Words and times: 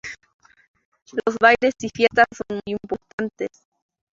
Los 1.13 1.35
bailes 1.39 1.75
y 1.81 1.89
fiestas 1.93 2.25
son 2.35 2.59
muy 2.65 2.73
importantes. 2.81 3.67